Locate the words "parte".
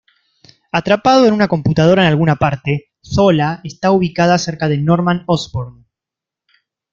2.37-2.91